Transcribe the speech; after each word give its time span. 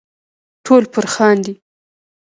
ټول 0.65 0.83
پر 0.93 1.05
خاندي. 1.13 1.53